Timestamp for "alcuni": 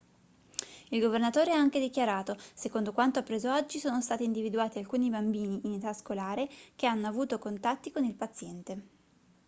4.79-5.11